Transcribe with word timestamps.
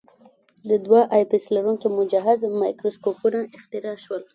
د 0.69 0.71
دوه 0.85 1.01
آی 1.15 1.23
پیس 1.31 1.45
لرونکي 1.55 1.87
مجهز 1.99 2.39
مایکروسکوپونه 2.61 3.39
اختراع 3.57 3.95
شول. 4.03 4.21